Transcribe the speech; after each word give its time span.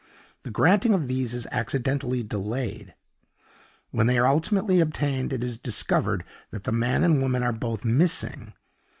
The 0.41 0.49
granting 0.49 0.95
of 0.95 1.07
these 1.07 1.35
is 1.35 1.45
accidentally 1.51 2.23
delayed. 2.23 2.95
When 3.91 4.07
they 4.07 4.17
are 4.17 4.25
ultimately 4.25 4.79
obtained, 4.79 5.31
it 5.31 5.43
is 5.43 5.57
discovered 5.59 6.23
that 6.49 6.63
the 6.63 6.71
man 6.71 7.03
and 7.03 7.17
the 7.17 7.21
woman 7.21 7.43
are 7.43 7.53
both 7.53 7.85
missing. 7.85 8.53